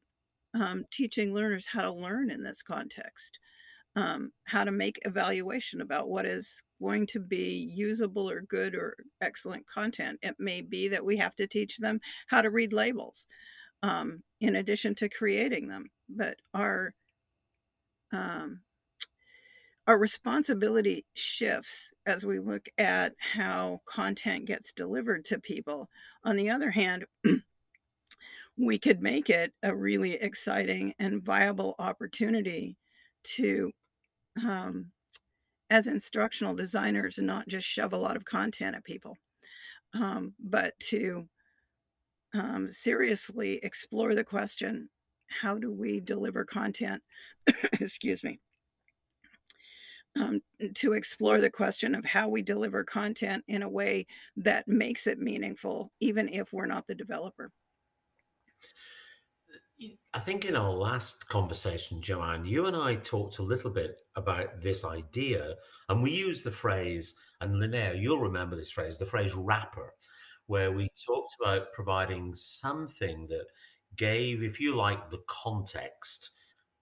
um, 0.54 0.86
teaching 0.92 1.34
learners 1.34 1.68
how 1.68 1.82
to 1.82 1.92
learn 1.92 2.30
in 2.30 2.44
this 2.44 2.62
context, 2.62 3.40
um, 3.96 4.32
how 4.46 4.64
to 4.64 4.72
make 4.72 5.00
evaluation 5.04 5.82
about 5.82 6.10
what 6.10 6.26
is 6.26 6.62
going 6.82 7.08
to 7.08 7.20
be 7.20 7.72
usable 7.74 8.30
or 8.30 8.42
good 8.42 8.76
or 8.76 8.96
excellent 9.22 9.66
content. 9.68 10.20
It 10.22 10.36
may 10.40 10.62
be 10.62 10.88
that 10.90 11.06
we 11.06 11.18
have 11.18 11.36
to 11.38 11.48
teach 11.48 11.78
them 11.78 12.00
how 12.28 12.42
to 12.42 12.50
read 12.50 12.74
labels 12.74 13.28
um, 13.82 14.24
in 14.42 14.56
addition 14.56 14.96
to 14.96 15.10
creating 15.10 15.68
them. 15.68 15.90
But 16.10 16.38
our 16.54 16.94
um, 18.12 18.62
our 19.88 19.98
responsibility 19.98 21.06
shifts 21.14 21.92
as 22.06 22.26
we 22.26 22.40
look 22.40 22.68
at 22.78 23.14
how 23.20 23.82
content 23.86 24.46
gets 24.46 24.72
delivered 24.72 25.26
to 25.26 25.40
people. 25.40 25.90
On 26.24 26.38
the 26.38 26.50
other 26.50 26.72
hand, 26.72 27.06
we 28.58 28.78
could 28.78 29.02
make 29.02 29.30
it 29.30 29.52
a 29.64 29.76
really 29.76 30.14
exciting 30.14 30.94
and 31.00 31.24
viable 31.24 31.76
opportunity 31.80 32.78
to, 33.24 33.72
um, 34.46 34.92
as 35.70 35.88
instructional 35.88 36.56
designers, 36.56 37.18
not 37.18 37.48
just 37.48 37.68
shove 37.68 37.94
a 37.94 37.98
lot 37.98 38.16
of 38.16 38.26
content 38.26 38.76
at 38.76 38.84
people, 38.84 39.18
um, 39.94 40.34
but 40.40 40.78
to 40.80 41.28
um, 42.34 42.70
seriously 42.70 43.60
explore 43.64 44.16
the 44.16 44.24
question 44.24 44.90
how 45.28 45.58
do 45.58 45.72
we 45.72 46.00
deliver 46.00 46.46
content? 46.46 47.02
Excuse 47.80 48.24
me. 48.24 48.40
Um, 50.16 50.42
to 50.76 50.94
explore 50.94 51.42
the 51.42 51.50
question 51.50 51.96
of 51.96 52.06
how 52.06 52.30
we 52.30 52.44
deliver 52.44 52.84
content 52.84 53.44
in 53.48 53.64
a 53.64 53.70
way 53.70 54.06
that 54.38 54.68
makes 54.68 55.08
it 55.08 55.18
meaningful, 55.18 55.92
even 56.00 56.30
if 56.30 56.54
we're 56.54 56.68
not 56.68 56.86
the 56.86 56.94
developer. 56.94 57.52
I 60.14 60.20
think 60.20 60.46
in 60.46 60.56
our 60.56 60.72
last 60.72 61.28
conversation, 61.28 62.02
Joanne, 62.02 62.46
you 62.46 62.68
and 62.68 62.76
I 62.76 62.96
talked 62.96 63.40
a 63.40 63.44
little 63.44 63.72
bit 63.72 64.00
about 64.16 64.62
this 64.62 64.86
idea, 64.86 65.56
and 65.90 66.02
we 66.02 66.12
used 66.12 66.46
the 66.46 66.52
phrase, 66.52 67.16
and 67.42 67.56
Linnaea, 67.56 67.96
you'll 67.96 68.20
remember 68.20 68.56
this 68.56 68.72
phrase, 68.72 68.98
the 68.98 69.06
phrase 69.06 69.34
wrapper 69.34 69.94
where 70.48 70.72
we 70.72 70.90
talked 71.06 71.36
about 71.42 71.72
providing 71.74 72.34
something 72.36 73.28
that 73.28 73.46
gave, 73.96 74.44
if 74.44 74.60
you 74.60 74.76
like, 74.76 75.10
the 75.10 75.22
context 75.28 76.32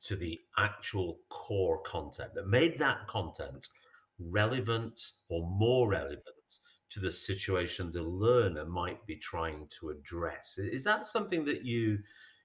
to 0.04 0.16
the 0.16 0.40
actual 0.58 1.20
core 1.30 1.82
content 1.84 2.34
that 2.34 2.48
made 2.48 2.78
that 2.80 3.08
content 3.08 3.68
relevant 4.20 5.00
or 5.30 5.48
more 5.48 5.90
relevant 5.90 6.22
to 6.92 7.00
the 7.00 7.12
situation 7.12 7.92
the 7.92 8.04
learner 8.04 8.66
might 8.66 9.06
be 9.08 9.16
trying 9.16 9.68
to 9.80 9.90
address. 9.90 10.58
Is 10.58 10.84
that 10.84 11.06
something 11.06 11.46
that 11.46 11.66
you 11.66 12.00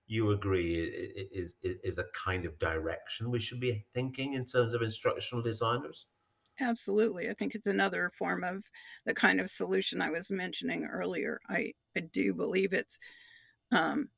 you 0.09 0.31
agree 0.31 0.75
is, 0.77 1.55
is, 1.63 1.79
is 1.83 1.99
a 1.99 2.05
kind 2.15 2.45
of 2.45 2.57
direction 2.61 3.29
we 3.29 3.41
should 3.41 3.59
be 3.59 3.85
thinking 3.93 4.35
in 4.35 4.45
terms 4.45 4.73
of 4.73 4.83
instructional 4.83 5.43
designers? 5.43 6.07
Absolutely. 6.61 7.29
I 7.29 7.35
think 7.35 7.55
it's 7.55 7.67
another 7.67 8.13
form 8.17 8.45
of 8.45 8.65
the 9.05 9.15
kind 9.15 9.41
of 9.41 9.51
solution 9.51 10.01
I 10.01 10.11
was 10.11 10.31
mentioning 10.31 10.85
earlier. 10.85 11.41
I, 11.49 11.73
I 11.97 12.01
do 12.01 12.33
believe 12.33 12.73
it's 12.73 13.01
um, 13.73 14.09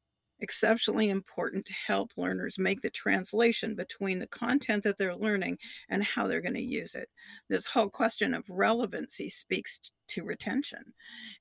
exceptionally 0.41 1.11
important 1.11 1.67
to 1.67 1.75
help 1.75 2.13
learners 2.17 2.59
make 2.59 2.81
the 2.81 2.91
translation 2.91 3.75
between 3.75 4.19
the 4.19 4.27
content 4.29 4.85
that 4.85 4.99
they're 4.99 5.17
learning 5.17 5.59
and 5.89 6.03
how 6.05 6.27
they're 6.27 6.41
going 6.41 6.55
to 6.55 6.63
use 6.63 6.95
it. 6.95 7.09
This 7.49 7.67
whole 7.67 7.89
question 7.89 8.35
of 8.35 8.45
relevancy 8.49 9.29
speaks 9.29 9.81
to 10.09 10.25
retention. 10.25 10.95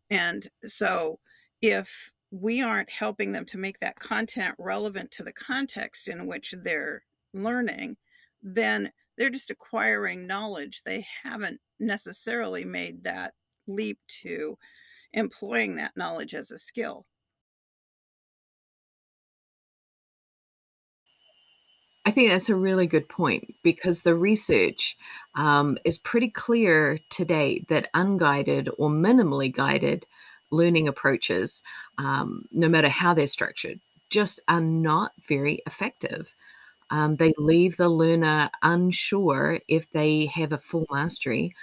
And 0.09 0.47
so 0.63 1.19
if 1.61 2.11
we 2.31 2.61
aren't 2.61 2.89
helping 2.89 3.31
them 3.31 3.45
to 3.45 3.57
make 3.57 3.79
that 3.79 3.99
content 3.99 4.55
relevant 4.57 5.11
to 5.11 5.23
the 5.23 5.33
context 5.33 6.07
in 6.07 6.27
which 6.27 6.53
they're 6.63 7.03
learning, 7.33 7.97
then 8.41 8.91
they're 9.17 9.29
just 9.29 9.49
acquiring 9.49 10.27
knowledge. 10.27 10.81
They 10.83 11.05
haven't 11.23 11.59
necessarily 11.79 12.65
made 12.65 13.03
that 13.03 13.33
leap 13.67 13.99
to 14.23 14.57
employing 15.13 15.75
that 15.75 15.95
knowledge 15.95 16.35
as 16.35 16.51
a 16.51 16.57
skill. 16.57 17.05
I 22.07 22.09
think 22.09 22.29
that's 22.29 22.47
a 22.47 22.55
really 22.55 22.87
good 22.87 23.09
point 23.09 23.53
because 23.63 24.01
the 24.01 24.15
research 24.15 24.97
um, 25.35 25.77
is 25.83 25.97
pretty 25.97 26.29
clear 26.29 26.99
today 27.09 27.65
that 27.67 27.89
unguided 27.93 28.69
or 28.77 28.89
minimally 28.89 29.53
guided 29.53 30.05
learning 30.49 30.87
approaches, 30.87 31.63
um, 31.97 32.45
no 32.53 32.69
matter 32.69 32.87
how 32.87 33.13
they're 33.13 33.27
structured, 33.27 33.81
just 34.09 34.39
are 34.47 34.61
not 34.61 35.11
very 35.27 35.61
effective. 35.67 36.33
Um, 36.91 37.17
they 37.17 37.33
leave 37.37 37.75
the 37.75 37.89
learner 37.89 38.51
unsure 38.63 39.59
if 39.67 39.91
they 39.91 40.27
have 40.27 40.53
a 40.53 40.57
full 40.57 40.85
mastery 40.89 41.55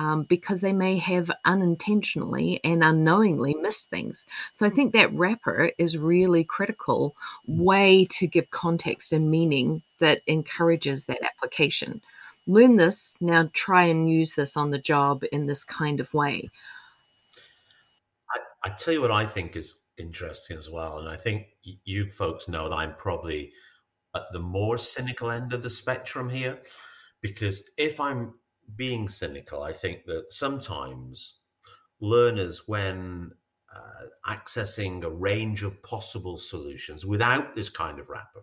um, 0.00 0.22
because 0.22 0.62
they 0.62 0.72
may 0.72 0.96
have 0.96 1.30
unintentionally 1.44 2.58
and 2.64 2.82
unknowingly 2.82 3.52
missed 3.52 3.90
things. 3.90 4.26
So 4.50 4.66
I 4.66 4.70
think 4.70 4.94
that 4.94 5.12
wrapper 5.12 5.72
is 5.76 5.98
really 5.98 6.42
critical 6.42 7.14
way 7.46 8.06
to 8.06 8.26
give 8.26 8.50
context 8.50 9.12
and 9.12 9.30
meaning 9.30 9.82
that 9.98 10.22
encourages 10.26 11.04
that 11.04 11.22
application. 11.22 12.00
Learn 12.46 12.76
this, 12.76 13.18
now 13.20 13.50
try 13.52 13.84
and 13.84 14.10
use 14.10 14.34
this 14.34 14.56
on 14.56 14.70
the 14.70 14.78
job 14.78 15.22
in 15.32 15.46
this 15.46 15.64
kind 15.64 16.00
of 16.00 16.14
way. 16.14 16.48
I, 18.34 18.70
I 18.70 18.70
tell 18.70 18.94
you 18.94 19.02
what 19.02 19.12
I 19.12 19.26
think 19.26 19.54
is 19.54 19.80
interesting 19.98 20.56
as 20.56 20.70
well. 20.70 20.98
And 20.98 21.10
I 21.10 21.16
think 21.16 21.48
you 21.84 22.08
folks 22.08 22.48
know 22.48 22.70
that 22.70 22.74
I'm 22.74 22.94
probably 22.94 23.52
at 24.16 24.22
the 24.32 24.40
more 24.40 24.78
cynical 24.78 25.30
end 25.30 25.52
of 25.52 25.62
the 25.62 25.68
spectrum 25.68 26.30
here. 26.30 26.62
Because 27.20 27.70
if 27.76 28.00
I'm 28.00 28.32
being 28.76 29.08
cynical, 29.08 29.62
I 29.62 29.72
think 29.72 30.04
that 30.06 30.32
sometimes 30.32 31.40
learners, 32.00 32.66
when 32.66 33.32
uh, 33.74 34.32
accessing 34.32 35.04
a 35.04 35.10
range 35.10 35.62
of 35.62 35.82
possible 35.82 36.36
solutions 36.36 37.06
without 37.06 37.54
this 37.54 37.70
kind 37.70 37.98
of 37.98 38.08
wrapper, 38.08 38.42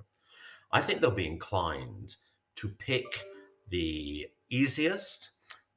I 0.71 0.81
think 0.81 1.01
they'll 1.01 1.11
be 1.11 1.27
inclined 1.27 2.15
to 2.55 2.67
pick 2.67 3.23
the 3.69 4.27
easiest, 4.49 5.31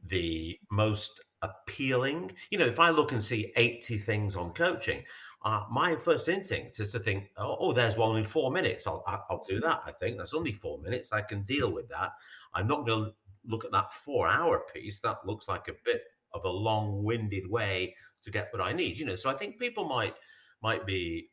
the 0.04 0.58
most 0.70 1.20
appealing. 1.42 2.32
You 2.50 2.58
know, 2.58 2.66
if 2.66 2.80
I 2.80 2.90
look 2.90 3.12
and 3.12 3.22
see 3.22 3.52
80 3.56 3.98
things 3.98 4.36
on 4.36 4.52
coaching, 4.52 5.02
uh, 5.42 5.64
my 5.70 5.96
first 5.96 6.28
instinct 6.28 6.78
is 6.80 6.92
to 6.92 6.98
think, 6.98 7.30
oh, 7.36 7.56
oh 7.58 7.72
there's 7.72 7.96
one 7.96 8.16
in 8.16 8.24
four 8.24 8.50
minutes. 8.50 8.86
I'll, 8.86 9.02
I'll 9.06 9.44
do 9.48 9.60
that. 9.60 9.80
I 9.86 9.92
think 9.92 10.18
that's 10.18 10.34
only 10.34 10.52
four 10.52 10.78
minutes. 10.78 11.12
I 11.12 11.22
can 11.22 11.42
deal 11.42 11.70
with 11.72 11.88
that. 11.88 12.12
I'm 12.52 12.66
not 12.66 12.86
going 12.86 13.06
to 13.06 13.14
look 13.46 13.64
at 13.64 13.72
that 13.72 13.92
four 13.92 14.28
hour 14.28 14.64
piece. 14.72 15.00
That 15.00 15.18
looks 15.24 15.48
like 15.48 15.68
a 15.68 15.74
bit 15.84 16.02
of 16.32 16.44
a 16.44 16.50
long 16.50 17.02
winded 17.02 17.48
way 17.50 17.94
to 18.22 18.30
get 18.30 18.48
what 18.52 18.62
I 18.62 18.72
need. 18.72 18.98
You 18.98 19.06
know, 19.06 19.14
so 19.14 19.30
I 19.30 19.34
think 19.34 19.58
people 19.58 19.84
might 19.84 20.14
might 20.62 20.86
be 20.86 21.30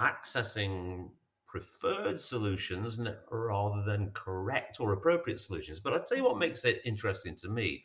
accessing 0.00 1.10
preferred 1.46 2.20
solutions 2.20 3.00
rather 3.30 3.82
than 3.82 4.10
correct 4.12 4.78
or 4.80 4.92
appropriate 4.92 5.40
solutions. 5.40 5.80
But 5.80 5.94
I 5.94 5.98
tell 6.06 6.18
you 6.18 6.24
what 6.24 6.32
mm-hmm. 6.32 6.40
makes 6.40 6.64
it 6.64 6.82
interesting 6.84 7.34
to 7.36 7.48
me. 7.48 7.82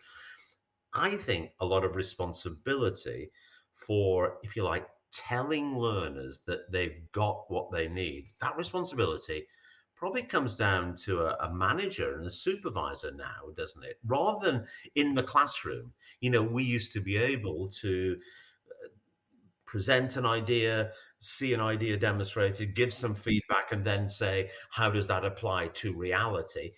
I 0.93 1.15
think 1.15 1.51
a 1.60 1.65
lot 1.65 1.84
of 1.84 1.96
responsibility 1.96 3.32
for, 3.74 4.38
if 4.43 4.55
you 4.55 4.63
like, 4.63 4.88
telling 5.12 5.77
learners 5.77 6.41
that 6.46 6.72
they've 6.72 7.00
got 7.12 7.46
what 7.48 7.72
they 7.72 7.88
need, 7.88 8.27
that 8.41 8.58
responsibility 8.58 9.48
probably 10.03 10.22
comes 10.22 10.57
down 10.57 10.93
to 10.93 11.22
a, 11.22 11.38
a, 11.45 11.53
manager 11.53 12.17
and 12.17 12.25
a 12.25 12.29
supervisor 12.29 13.13
now, 13.15 13.53
doesn't 13.55 13.86
it? 13.86 14.00
Rather 14.05 14.51
than 14.51 14.65
in 14.95 15.13
the 15.13 15.24
classroom. 15.24 15.93
You 16.19 16.29
know, 16.29 16.43
we 16.43 16.62
used 16.62 16.91
to 16.91 17.00
be 17.00 17.15
able 17.15 17.69
to 17.79 18.17
uh, 18.69 18.89
present 19.65 20.17
an 20.17 20.25
idea, 20.25 20.89
see 21.19 21.53
an 21.53 21.62
idea 21.62 21.95
demonstrated, 21.95 22.75
give 22.75 22.91
some 22.91 23.15
feedback, 23.15 23.72
and 23.72 23.86
then 23.86 24.10
say, 24.10 24.50
how 24.72 24.89
does 24.89 25.07
that 25.07 25.24
apply 25.24 25.67
to 25.67 25.98
reality? 25.98 26.72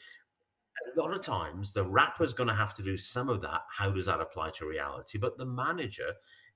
A 0.95 1.01
lot 1.01 1.11
of 1.11 1.23
times, 1.23 1.73
the 1.73 1.83
wrapper's 1.83 2.35
going 2.35 2.49
to 2.49 2.53
have 2.53 2.75
to 2.75 2.83
do 2.83 2.95
some 2.95 3.29
of 3.29 3.41
that. 3.41 3.61
How 3.75 3.89
does 3.89 4.05
that 4.05 4.21
apply 4.21 4.51
to 4.51 4.67
reality? 4.67 5.17
But 5.17 5.39
the 5.39 5.47
manager 5.47 6.13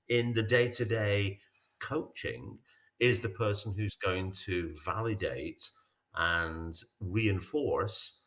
in 0.08 0.34
the 0.34 0.44
day 0.44 0.70
to 0.70 0.84
day 0.84 1.40
coaching 1.80 2.58
is 3.00 3.22
the 3.22 3.30
person 3.30 3.74
who's 3.76 3.96
going 3.96 4.30
to 4.44 4.72
validate 4.84 5.68
and 6.14 6.74
reinforce 7.00 8.20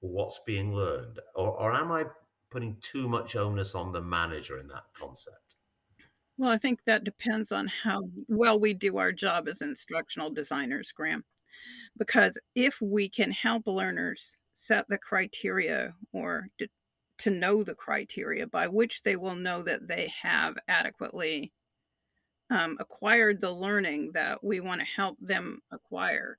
what's 0.00 0.40
being 0.46 0.74
learned. 0.74 1.18
Or, 1.34 1.50
or 1.52 1.72
am 1.72 1.92
I 1.92 2.04
putting 2.50 2.76
too 2.80 3.08
much 3.08 3.36
onus 3.36 3.74
on 3.74 3.92
the 3.92 4.00
manager 4.00 4.58
in 4.58 4.68
that 4.68 4.84
concept? 4.92 5.56
Well, 6.36 6.50
I 6.50 6.58
think 6.58 6.80
that 6.84 7.04
depends 7.04 7.52
on 7.52 7.68
how 7.68 8.02
well 8.28 8.58
we 8.58 8.74
do 8.74 8.98
our 8.98 9.12
job 9.12 9.48
as 9.48 9.62
instructional 9.62 10.30
designers, 10.30 10.92
Graham. 10.92 11.24
Because 11.96 12.38
if 12.54 12.80
we 12.80 13.08
can 13.08 13.30
help 13.30 13.66
learners 13.66 14.36
set 14.54 14.88
the 14.88 14.98
criteria 14.98 15.94
or 16.12 16.48
to, 16.58 16.68
to 17.18 17.30
know 17.30 17.62
the 17.62 17.74
criteria 17.74 18.46
by 18.46 18.66
which 18.66 19.02
they 19.02 19.16
will 19.16 19.34
know 19.34 19.62
that 19.62 19.86
they 19.86 20.12
have 20.20 20.56
adequately 20.68 21.52
um, 22.50 22.76
acquired 22.80 23.40
the 23.40 23.50
learning 23.50 24.12
that 24.12 24.42
we 24.42 24.60
want 24.60 24.80
to 24.80 24.86
help 24.86 25.16
them 25.20 25.60
acquire, 25.70 26.38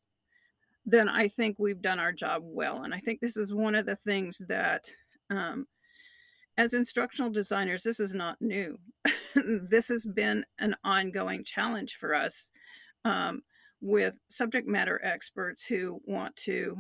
then 0.85 1.07
I 1.07 1.27
think 1.27 1.57
we've 1.57 1.81
done 1.81 1.99
our 1.99 2.11
job 2.11 2.41
well. 2.43 2.83
And 2.83 2.93
I 2.93 2.99
think 2.99 3.19
this 3.19 3.37
is 3.37 3.53
one 3.53 3.75
of 3.75 3.85
the 3.85 3.95
things 3.95 4.41
that 4.47 4.89
um, 5.29 5.65
as 6.57 6.73
instructional 6.73 7.31
designers, 7.31 7.83
this 7.83 7.99
is 7.99 8.13
not 8.13 8.41
new. 8.41 8.77
this 9.35 9.87
has 9.87 10.05
been 10.05 10.45
an 10.59 10.75
ongoing 10.83 11.43
challenge 11.43 11.95
for 11.95 12.13
us 12.13 12.51
um, 13.05 13.41
with 13.81 14.19
subject 14.29 14.67
matter 14.67 14.99
experts 15.03 15.65
who 15.65 15.99
want 16.05 16.35
to 16.35 16.77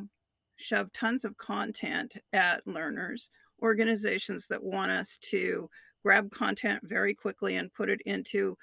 shove 0.57 0.91
tons 0.93 1.25
of 1.25 1.37
content 1.37 2.17
at 2.33 2.65
learners, 2.67 3.31
organizations 3.61 4.47
that 4.47 4.63
want 4.63 4.91
us 4.91 5.17
to 5.21 5.69
grab 6.03 6.29
content 6.31 6.81
very 6.83 7.15
quickly 7.15 7.55
and 7.55 7.73
put 7.73 7.89
it 7.89 8.01
into 8.05 8.55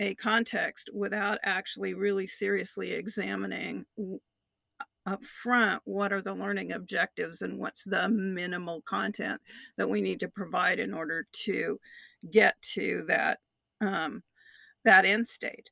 a 0.00 0.14
context 0.16 0.90
without 0.92 1.38
actually 1.44 1.94
really 1.94 2.26
seriously 2.26 2.92
examining 2.92 3.84
up 5.06 5.24
front 5.24 5.82
what 5.84 6.12
are 6.12 6.22
the 6.22 6.34
learning 6.34 6.72
objectives 6.72 7.42
and 7.42 7.58
what's 7.58 7.84
the 7.84 8.08
minimal 8.08 8.80
content 8.82 9.40
that 9.76 9.88
we 9.88 10.00
need 10.00 10.20
to 10.20 10.28
provide 10.28 10.78
in 10.78 10.94
order 10.94 11.26
to 11.32 11.78
get 12.30 12.60
to 12.62 13.04
that 13.06 13.38
um, 13.80 14.22
that 14.84 15.04
end 15.04 15.26
state? 15.26 15.70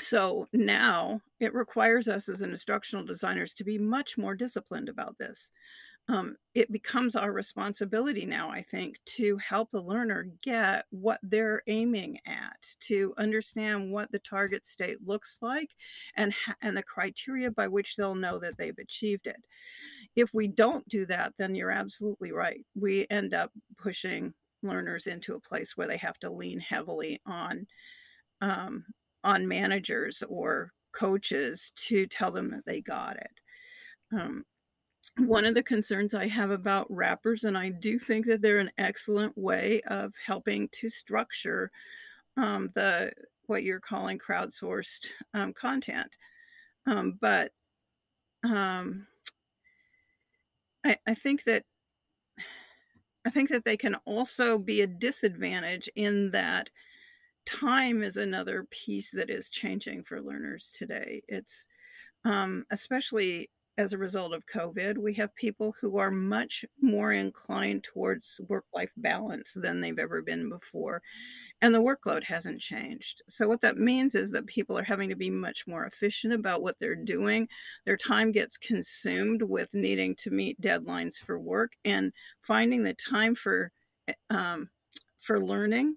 So 0.00 0.46
now 0.52 1.20
it 1.40 1.54
requires 1.54 2.08
us 2.08 2.28
as 2.28 2.42
instructional 2.42 3.04
designers 3.04 3.54
to 3.54 3.64
be 3.64 3.78
much 3.78 4.18
more 4.18 4.34
disciplined 4.34 4.88
about 4.88 5.16
this 5.18 5.50
um, 6.08 6.36
it 6.54 6.70
becomes 6.70 7.16
our 7.16 7.32
responsibility 7.32 8.26
now, 8.26 8.48
I 8.48 8.62
think, 8.62 8.96
to 9.16 9.36
help 9.38 9.70
the 9.72 9.82
learner 9.82 10.28
get 10.40 10.84
what 10.90 11.18
they're 11.22 11.62
aiming 11.66 12.20
at, 12.26 12.74
to 12.82 13.12
understand 13.18 13.90
what 13.90 14.12
the 14.12 14.20
target 14.20 14.64
state 14.64 15.04
looks 15.04 15.38
like, 15.42 15.74
and 16.16 16.32
and 16.62 16.76
the 16.76 16.82
criteria 16.82 17.50
by 17.50 17.66
which 17.66 17.96
they'll 17.96 18.14
know 18.14 18.38
that 18.38 18.56
they've 18.56 18.78
achieved 18.78 19.26
it. 19.26 19.42
If 20.14 20.32
we 20.32 20.46
don't 20.48 20.88
do 20.88 21.06
that, 21.06 21.34
then 21.38 21.54
you're 21.56 21.72
absolutely 21.72 22.32
right. 22.32 22.64
We 22.74 23.06
end 23.10 23.34
up 23.34 23.50
pushing 23.76 24.32
learners 24.62 25.06
into 25.08 25.34
a 25.34 25.40
place 25.40 25.76
where 25.76 25.88
they 25.88 25.98
have 25.98 26.18
to 26.20 26.30
lean 26.30 26.60
heavily 26.60 27.20
on 27.26 27.66
um, 28.40 28.84
on 29.24 29.48
managers 29.48 30.22
or 30.28 30.72
coaches 30.92 31.72
to 31.76 32.06
tell 32.06 32.30
them 32.30 32.50
that 32.50 32.64
they 32.64 32.80
got 32.80 33.16
it. 33.16 33.42
Um, 34.12 34.44
one 35.18 35.44
of 35.44 35.54
the 35.54 35.62
concerns 35.62 36.14
I 36.14 36.26
have 36.28 36.50
about 36.50 36.90
wrappers, 36.90 37.44
and 37.44 37.56
I 37.56 37.70
do 37.70 37.98
think 37.98 38.26
that 38.26 38.42
they're 38.42 38.58
an 38.58 38.72
excellent 38.78 39.36
way 39.36 39.80
of 39.86 40.12
helping 40.24 40.68
to 40.72 40.88
structure 40.88 41.70
um, 42.36 42.70
the 42.74 43.12
what 43.46 43.62
you're 43.62 43.80
calling 43.80 44.18
crowdsourced 44.18 45.06
um, 45.34 45.52
content. 45.52 46.16
Um, 46.86 47.18
but 47.20 47.52
um, 48.44 49.06
I, 50.84 50.96
I 51.06 51.14
think 51.14 51.44
that 51.44 51.64
I 53.24 53.30
think 53.30 53.48
that 53.50 53.64
they 53.64 53.76
can 53.76 53.96
also 54.04 54.56
be 54.56 54.82
a 54.82 54.86
disadvantage 54.86 55.88
in 55.96 56.30
that 56.30 56.70
time 57.44 58.02
is 58.02 58.16
another 58.16 58.66
piece 58.70 59.10
that 59.12 59.30
is 59.30 59.48
changing 59.48 60.04
for 60.04 60.20
learners 60.20 60.70
today. 60.76 61.22
It's 61.28 61.68
um, 62.24 62.64
especially 62.70 63.50
as 63.78 63.92
a 63.92 63.98
result 63.98 64.32
of 64.32 64.46
COVID, 64.46 64.96
we 64.96 65.12
have 65.14 65.34
people 65.34 65.74
who 65.80 65.98
are 65.98 66.10
much 66.10 66.64
more 66.80 67.12
inclined 67.12 67.84
towards 67.84 68.40
work 68.48 68.64
life 68.72 68.92
balance 68.96 69.52
than 69.54 69.80
they've 69.80 69.98
ever 69.98 70.22
been 70.22 70.48
before. 70.48 71.02
And 71.62 71.74
the 71.74 71.82
workload 71.82 72.22
hasn't 72.24 72.60
changed. 72.60 73.22
So, 73.28 73.48
what 73.48 73.60
that 73.62 73.78
means 73.78 74.14
is 74.14 74.30
that 74.32 74.46
people 74.46 74.78
are 74.78 74.82
having 74.82 75.08
to 75.08 75.16
be 75.16 75.30
much 75.30 75.66
more 75.66 75.84
efficient 75.86 76.32
about 76.34 76.62
what 76.62 76.76
they're 76.78 76.94
doing. 76.94 77.48
Their 77.84 77.96
time 77.96 78.30
gets 78.32 78.58
consumed 78.58 79.42
with 79.42 79.74
needing 79.74 80.14
to 80.16 80.30
meet 80.30 80.60
deadlines 80.60 81.16
for 81.22 81.38
work 81.38 81.72
and 81.84 82.12
finding 82.42 82.82
the 82.82 82.94
time 82.94 83.34
for, 83.34 83.72
eh, 84.08 84.14
um, 84.30 84.68
for 85.18 85.40
learning 85.40 85.96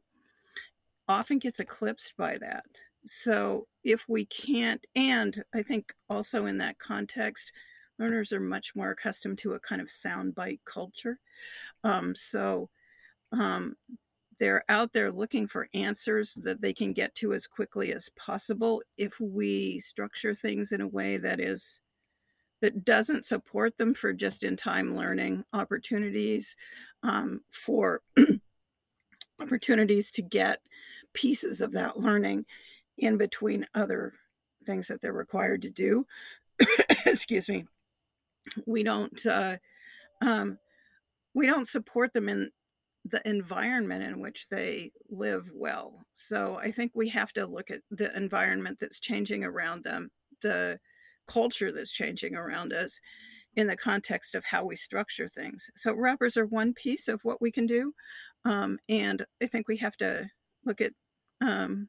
often 1.10 1.40
gets 1.40 1.60
eclipsed 1.60 2.14
by 2.18 2.38
that. 2.38 2.66
So, 3.06 3.68
if 3.84 4.08
we 4.08 4.26
can't, 4.26 4.86
and 4.96 5.44
I 5.54 5.64
think 5.64 5.94
also 6.10 6.46
in 6.46 6.58
that 6.60 6.80
context, 6.80 7.52
learners 8.00 8.32
are 8.32 8.40
much 8.40 8.76
more 8.76 8.92
accustomed 8.92 9.38
to 9.40 9.54
a 9.54 9.60
kind 9.60 9.82
of 9.82 9.88
soundbite 9.88 10.62
culture. 10.66 11.20
Um, 11.84 12.16
so 12.16 12.70
um, 13.32 13.76
they're 14.40 14.64
out 14.70 14.94
there 14.94 15.12
looking 15.12 15.48
for 15.48 15.70
answers 15.74 16.34
that 16.36 16.62
they 16.62 16.74
can 16.74 16.94
get 16.94 17.14
to 17.16 17.34
as 17.34 17.46
quickly 17.46 17.94
as 17.94 18.10
possible. 18.18 18.82
If 18.98 19.20
we 19.20 19.80
structure 19.80 20.34
things 20.34 20.72
in 20.72 20.82
a 20.82 20.88
way 20.88 21.18
that 21.18 21.40
is 21.40 21.82
that 22.62 22.84
doesn't 22.84 23.26
support 23.26 23.78
them 23.78 23.94
for 23.94 24.12
just 24.12 24.44
in 24.44 24.58
time 24.58 24.96
learning 24.98 25.46
opportunities, 25.54 26.58
um, 27.04 27.42
for 27.52 28.02
opportunities 29.42 30.12
to 30.12 30.22
get 30.22 30.60
pieces 31.14 31.62
of 31.62 31.72
that 31.72 32.00
learning 32.00 32.46
in 32.98 33.18
between 33.18 33.66
other 33.76 34.14
things 34.66 34.88
that 34.88 35.02
they're 35.02 35.14
required 35.14 35.62
to 35.62 35.70
do. 35.70 36.06
Excuse 37.06 37.48
me 37.48 37.66
we 38.66 38.84
don't 38.84 39.26
uh, 39.26 39.58
um, 40.22 40.58
we 41.34 41.46
don't 41.46 41.68
support 41.68 42.14
them 42.14 42.30
in 42.30 42.52
the 43.06 43.28
environment 43.28 44.04
in 44.04 44.20
which 44.20 44.48
they 44.50 44.92
live 45.10 45.50
well. 45.54 46.06
So 46.14 46.58
I 46.62 46.72
think 46.72 46.92
we 46.94 47.10
have 47.10 47.32
to 47.34 47.48
look 47.48 47.72
at 47.72 47.82
the 47.90 48.16
environment 48.16 48.78
that's 48.80 49.00
changing 49.00 49.44
around 49.44 49.84
them, 49.84 50.12
the 50.42 50.80
culture 51.28 51.72
that's 51.72 51.92
changing 51.92 52.36
around 52.36 52.74
us 52.74 53.00
in 53.56 53.68
the 53.68 53.78
context 53.78 54.36
of 54.36 54.44
how 54.44 54.66
we 54.66 54.76
structure 54.76 55.28
things. 55.28 55.70
So 55.76 55.94
wrappers 55.94 56.38
are 56.38 56.46
one 56.46 56.74
piece 56.74 57.08
of 57.08 57.24
what 57.24 57.42
we 57.42 57.52
can 57.52 57.66
do. 57.66 57.94
Um, 58.46 58.80
and 58.88 59.26
I 59.42 59.48
think 59.48 59.68
we 59.68 59.78
have 59.78 59.98
to 59.98 60.30
look 60.66 60.82
at 60.82 60.94
um, 61.42 61.88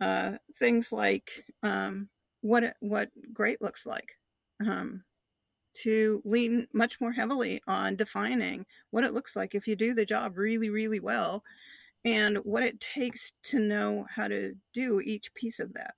uh, 0.00 0.32
things 0.58 0.92
like 0.92 1.44
um, 1.62 2.08
what 2.40 2.76
what 2.80 3.10
great 3.32 3.60
looks 3.60 3.86
like 3.86 4.16
um, 4.66 5.04
to 5.74 6.20
lean 6.24 6.66
much 6.72 7.00
more 7.00 7.12
heavily 7.12 7.62
on 7.66 7.96
defining 7.96 8.66
what 8.90 9.04
it 9.04 9.12
looks 9.12 9.36
like 9.36 9.54
if 9.54 9.66
you 9.66 9.76
do 9.76 9.94
the 9.94 10.06
job 10.06 10.36
really, 10.36 10.70
really 10.70 11.00
well 11.00 11.44
and 12.04 12.38
what 12.38 12.62
it 12.62 12.80
takes 12.80 13.32
to 13.44 13.58
know 13.58 14.06
how 14.14 14.28
to 14.28 14.54
do 14.72 15.00
each 15.04 15.32
piece 15.34 15.60
of 15.60 15.74
that. 15.74 15.94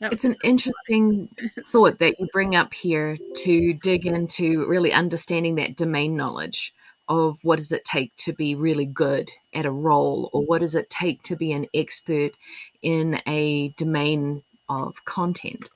it's 0.00 0.24
an 0.24 0.36
interesting 0.44 1.28
thought 1.66 1.98
that 1.98 2.18
you 2.18 2.26
bring 2.32 2.54
up 2.54 2.74
here 2.74 3.16
to 3.34 3.72
dig 3.74 4.06
into 4.06 4.66
really 4.66 4.92
understanding 4.92 5.54
that 5.54 5.76
domain 5.76 6.16
knowledge 6.16 6.74
of 7.08 7.38
what 7.42 7.56
does 7.56 7.72
it 7.72 7.84
take 7.84 8.14
to 8.16 8.32
be 8.32 8.54
really 8.54 8.86
good 8.86 9.30
at 9.54 9.66
a 9.66 9.70
role 9.70 10.30
or 10.32 10.42
what 10.42 10.60
does 10.60 10.74
it 10.74 10.88
take 10.90 11.22
to 11.22 11.36
be 11.36 11.52
an 11.52 11.66
expert 11.74 12.32
in 12.82 13.20
a 13.26 13.68
domain 13.76 14.42
of 14.68 15.04
content 15.04 15.68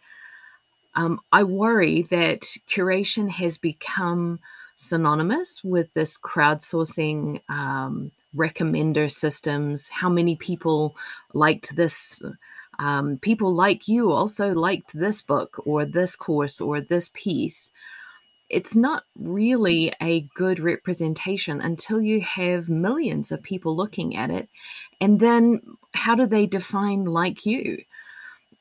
um, 0.98 1.20
I 1.32 1.44
worry 1.44 2.02
that 2.10 2.42
curation 2.68 3.30
has 3.30 3.56
become 3.56 4.40
synonymous 4.76 5.62
with 5.64 5.94
this 5.94 6.18
crowdsourcing 6.18 7.40
um, 7.48 8.10
recommender 8.36 9.10
systems. 9.10 9.88
How 9.88 10.10
many 10.10 10.36
people 10.36 10.96
liked 11.34 11.76
this? 11.76 12.20
Um, 12.80 13.18
people 13.18 13.54
like 13.54 13.88
you 13.88 14.10
also 14.10 14.52
liked 14.54 14.92
this 14.92 15.22
book 15.22 15.62
or 15.64 15.84
this 15.84 16.16
course 16.16 16.60
or 16.60 16.80
this 16.80 17.10
piece. 17.14 17.70
it's 18.50 18.74
not 18.74 19.04
really 19.18 19.92
a 20.00 20.22
good 20.34 20.58
representation 20.60 21.60
until 21.60 22.00
you 22.00 22.20
have 22.22 22.68
millions 22.68 23.30
of 23.30 23.42
people 23.42 23.76
looking 23.76 24.16
at 24.16 24.30
it. 24.30 24.48
And 25.00 25.20
then 25.20 25.60
how 25.94 26.14
do 26.14 26.26
they 26.26 26.46
define 26.46 27.04
like 27.04 27.44
you? 27.44 27.78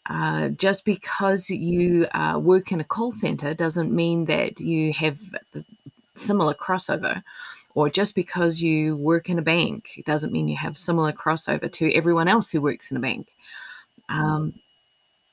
Uh, 0.10 0.50
just 0.50 0.86
because 0.86 1.50
you 1.50 2.08
uh, 2.14 2.40
work 2.42 2.72
in 2.72 2.80
a 2.80 2.86
call 2.86 3.12
center 3.12 3.54
doesn't 3.54 3.92
mean 3.92 4.26
that 4.26 4.60
you 4.60 4.94
have 4.94 5.20
similar 6.16 6.54
crossover. 6.54 7.24
Or 7.76 7.90
just 7.90 8.16
because 8.16 8.60
you 8.62 8.96
work 8.96 9.30
in 9.30 9.38
a 9.38 9.44
bank 9.44 10.02
doesn't 10.06 10.32
mean 10.32 10.48
you 10.48 10.58
have 10.58 10.78
similar 10.80 11.12
crossover 11.12 11.72
to 11.74 11.94
everyone 11.94 12.28
else 12.28 12.50
who 12.50 12.60
works 12.60 12.90
in 12.90 12.98
a 12.98 13.02
bank. 13.02 13.36
Um, 14.10 14.56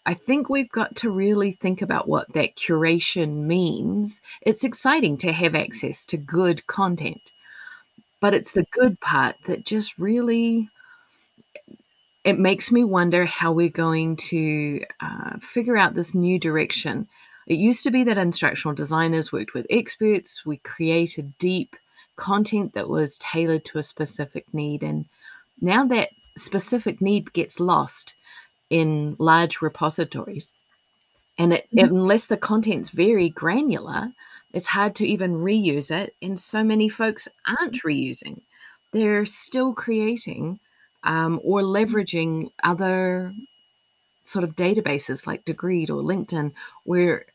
I 0.04 0.12
think 0.12 0.50
we've 0.50 0.70
got 0.70 0.94
to 0.96 1.10
really 1.10 1.52
think 1.52 1.80
about 1.80 2.06
what 2.06 2.34
that 2.34 2.56
curation 2.56 3.44
means. 3.44 4.20
It's 4.42 4.64
exciting 4.64 5.16
to 5.18 5.32
have 5.32 5.54
access 5.54 6.04
to 6.06 6.18
good 6.18 6.66
content, 6.66 7.32
but 8.20 8.34
it's 8.34 8.52
the 8.52 8.66
good 8.72 9.00
part 9.00 9.36
that 9.46 9.64
just 9.64 9.98
really 9.98 10.68
it 12.24 12.38
makes 12.38 12.72
me 12.72 12.84
wonder 12.84 13.26
how 13.26 13.52
we're 13.52 13.68
going 13.68 14.16
to 14.16 14.82
uh, 15.00 15.38
figure 15.38 15.76
out 15.76 15.94
this 15.94 16.14
new 16.14 16.38
direction. 16.38 17.06
It 17.46 17.58
used 17.58 17.84
to 17.84 17.90
be 17.90 18.04
that 18.04 18.18
instructional 18.18 18.74
designers 18.74 19.30
worked 19.30 19.52
with 19.52 19.66
experts. 19.68 20.44
We 20.46 20.56
created 20.58 21.36
deep 21.38 21.76
content 22.16 22.72
that 22.72 22.88
was 22.88 23.18
tailored 23.18 23.64
to 23.66 23.78
a 23.78 23.82
specific 23.82 24.46
need, 24.54 24.82
and 24.82 25.06
now 25.60 25.84
that 25.86 26.10
specific 26.36 27.00
need 27.00 27.32
gets 27.32 27.60
lost 27.60 28.14
in 28.70 29.16
large 29.18 29.60
repositories. 29.60 30.52
And 31.38 31.52
it, 31.52 31.68
mm-hmm. 31.76 31.94
unless 31.94 32.26
the 32.26 32.36
content's 32.36 32.90
very 32.90 33.28
granular, 33.28 34.12
it's 34.52 34.68
hard 34.68 34.94
to 34.96 35.06
even 35.06 35.34
reuse 35.34 35.90
it. 35.90 36.14
And 36.22 36.38
so 36.38 36.62
many 36.62 36.88
folks 36.88 37.28
aren't 37.46 37.82
reusing, 37.82 38.40
they're 38.92 39.24
still 39.26 39.74
creating 39.74 40.60
um, 41.04 41.40
or 41.44 41.62
leveraging 41.62 42.50
other 42.62 43.32
sort 44.24 44.44
of 44.44 44.56
databases 44.56 45.26
like 45.26 45.44
Degreed 45.44 45.90
or 45.90 46.02
LinkedIn, 46.02 46.52
where 46.84 47.26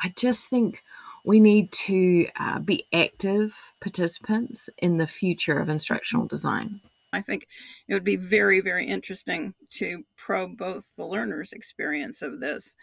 I 0.00 0.12
just 0.16 0.48
think 0.48 0.82
we 1.24 1.40
need 1.40 1.72
to 1.72 2.26
uh, 2.38 2.60
be 2.60 2.86
active 2.92 3.56
participants 3.80 4.68
in 4.78 4.98
the 4.98 5.06
future 5.06 5.58
of 5.58 5.68
instructional 5.68 6.26
design. 6.26 6.80
I 7.12 7.22
think 7.22 7.46
it 7.88 7.94
would 7.94 8.04
be 8.04 8.16
very, 8.16 8.60
very 8.60 8.86
interesting 8.86 9.54
to 9.70 10.04
probe 10.16 10.56
both 10.56 10.94
the 10.96 11.06
learner's 11.06 11.52
experience 11.52 12.22
of 12.22 12.40
this 12.40 12.76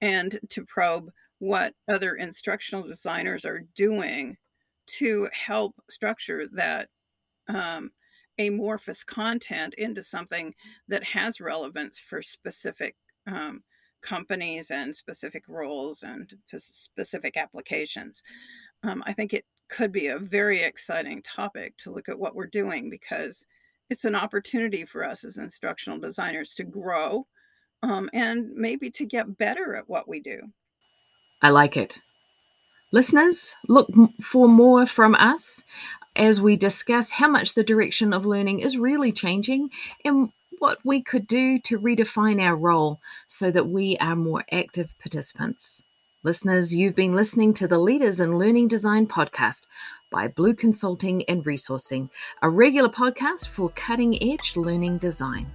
and 0.00 0.38
to 0.50 0.64
probe 0.64 1.10
what 1.38 1.74
other 1.88 2.14
instructional 2.14 2.84
designers 2.84 3.44
are 3.44 3.64
doing 3.76 4.36
to 4.86 5.28
help 5.32 5.74
structure 5.90 6.46
that 6.52 6.88
um, 7.48 7.90
amorphous 8.38 9.04
content 9.04 9.74
into 9.74 10.02
something 10.02 10.54
that 10.88 11.04
has 11.04 11.40
relevance 11.40 11.98
for 11.98 12.22
specific 12.22 12.96
um, 13.26 13.62
companies 14.02 14.70
and 14.70 14.94
specific 14.94 15.44
roles 15.48 16.02
and 16.02 16.34
specific 16.56 17.36
applications. 17.36 18.22
Um, 18.82 19.02
I 19.06 19.12
think 19.12 19.32
it 19.32 19.44
could 19.68 19.92
be 19.92 20.08
a 20.08 20.18
very 20.18 20.60
exciting 20.60 21.22
topic 21.22 21.76
to 21.78 21.90
look 21.90 22.08
at 22.08 22.18
what 22.18 22.34
we're 22.34 22.46
doing 22.46 22.90
because 22.90 23.46
it's 23.88 24.04
an 24.04 24.14
opportunity 24.14 24.84
for 24.84 25.04
us 25.04 25.24
as 25.24 25.38
instructional 25.38 25.98
designers 25.98 26.54
to 26.54 26.64
grow 26.64 27.26
um, 27.82 28.10
and 28.12 28.52
maybe 28.54 28.90
to 28.90 29.04
get 29.04 29.38
better 29.38 29.74
at 29.74 29.88
what 29.88 30.08
we 30.08 30.20
do. 30.20 30.40
I 31.40 31.50
like 31.50 31.76
it. 31.76 31.98
Listeners, 32.92 33.54
look 33.68 33.88
for 34.20 34.48
more 34.48 34.84
from 34.86 35.14
us 35.14 35.64
as 36.16 36.40
we 36.40 36.56
discuss 36.56 37.12
how 37.12 37.28
much 37.28 37.54
the 37.54 37.64
direction 37.64 38.12
of 38.12 38.26
learning 38.26 38.60
is 38.60 38.76
really 38.76 39.12
changing 39.12 39.70
and 40.04 40.30
what 40.58 40.78
we 40.84 41.02
could 41.02 41.26
do 41.26 41.58
to 41.58 41.78
redefine 41.78 42.40
our 42.40 42.56
role 42.56 43.00
so 43.26 43.50
that 43.50 43.68
we 43.68 43.96
are 43.98 44.14
more 44.14 44.44
active 44.52 44.96
participants. 44.98 45.84
Listeners, 46.22 46.74
you've 46.74 46.94
been 46.94 47.14
listening 47.14 47.52
to 47.54 47.66
the 47.66 47.78
Leaders 47.78 48.20
in 48.20 48.38
Learning 48.38 48.68
Design 48.68 49.08
podcast 49.08 49.66
by 50.10 50.28
Blue 50.28 50.54
Consulting 50.54 51.24
and 51.24 51.44
Resourcing, 51.44 52.10
a 52.42 52.48
regular 52.48 52.88
podcast 52.88 53.48
for 53.48 53.70
cutting 53.70 54.22
edge 54.22 54.56
learning 54.56 54.98
design. 54.98 55.50